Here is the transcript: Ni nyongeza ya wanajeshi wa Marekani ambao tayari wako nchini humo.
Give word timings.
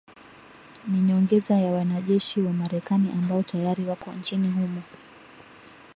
Ni 0.87 1.01
nyongeza 1.01 1.57
ya 1.59 1.71
wanajeshi 1.71 2.41
wa 2.41 2.53
Marekani 2.53 3.11
ambao 3.11 3.43
tayari 3.43 3.85
wako 3.85 4.11
nchini 4.13 4.51
humo. 4.51 4.81